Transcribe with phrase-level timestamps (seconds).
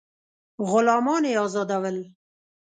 [0.69, 1.97] غلامان یې آزادول.